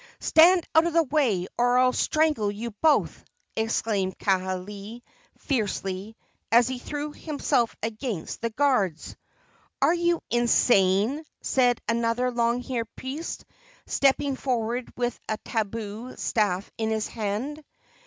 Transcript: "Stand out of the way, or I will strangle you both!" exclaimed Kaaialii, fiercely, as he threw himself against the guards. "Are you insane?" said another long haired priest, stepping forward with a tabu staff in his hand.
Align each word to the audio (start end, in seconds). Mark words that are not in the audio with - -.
"Stand 0.19 0.65
out 0.73 0.87
of 0.87 0.93
the 0.93 1.03
way, 1.03 1.45
or 1.59 1.77
I 1.77 1.85
will 1.85 1.93
strangle 1.93 2.49
you 2.49 2.71
both!" 2.81 3.23
exclaimed 3.55 4.17
Kaaialii, 4.17 5.03
fiercely, 5.37 6.17
as 6.51 6.67
he 6.67 6.79
threw 6.79 7.11
himself 7.13 7.75
against 7.83 8.41
the 8.41 8.49
guards. 8.49 9.15
"Are 9.79 9.93
you 9.93 10.19
insane?" 10.31 11.23
said 11.41 11.79
another 11.87 12.31
long 12.31 12.63
haired 12.63 12.89
priest, 12.95 13.45
stepping 13.85 14.35
forward 14.35 14.91
with 14.97 15.19
a 15.29 15.37
tabu 15.45 16.15
staff 16.17 16.71
in 16.79 16.89
his 16.89 17.05
hand. 17.07 17.63